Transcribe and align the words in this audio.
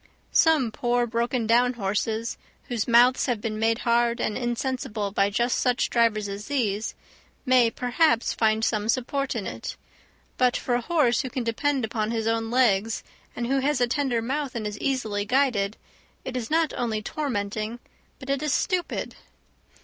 Some 0.33 0.71
poor, 0.71 1.05
broken 1.05 1.45
down 1.45 1.73
horses, 1.73 2.35
whose 2.69 2.87
mouths 2.87 3.27
have 3.27 3.39
been 3.39 3.59
made 3.59 3.77
hard 3.85 4.19
and 4.19 4.35
insensible 4.35 5.11
by 5.11 5.29
just 5.29 5.59
such 5.59 5.91
drivers 5.91 6.27
as 6.27 6.47
these, 6.47 6.95
may, 7.45 7.69
perhaps, 7.69 8.33
find 8.33 8.65
some 8.65 8.89
support 8.89 9.35
in 9.35 9.45
it; 9.45 9.75
but 10.37 10.57
for 10.57 10.73
a 10.73 10.81
horse 10.81 11.21
who 11.21 11.29
can 11.29 11.43
depend 11.43 11.85
upon 11.85 12.09
his 12.09 12.25
own 12.25 12.49
legs, 12.49 13.03
and 13.35 13.45
who 13.45 13.59
has 13.59 13.79
a 13.79 13.85
tender 13.85 14.23
mouth 14.23 14.55
and 14.55 14.65
is 14.65 14.79
easily 14.79 15.23
guided, 15.23 15.77
it 16.25 16.35
is 16.35 16.49
not 16.49 16.73
only 16.75 17.03
tormenting, 17.03 17.77
but 18.17 18.27
it 18.27 18.41
is 18.41 18.51
stupid. 18.53 19.17